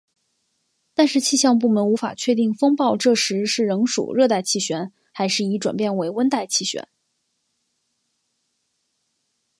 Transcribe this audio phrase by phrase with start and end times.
[0.95, 6.87] 但气象部门无法确定风暴这时是仍属热带气旋还是已转变成温带气旋。